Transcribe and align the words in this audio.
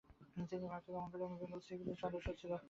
তিনি 0.49 0.65
ভারত 0.65 0.85
গমন 0.87 1.07
করেন 1.11 1.19
এবং 1.19 1.31
বেঙ্গল 1.39 1.61
সিভিল 1.67 1.89
সার্ভিসে 2.01 2.31
যোগ 2.31 2.41
দেন। 2.43 2.59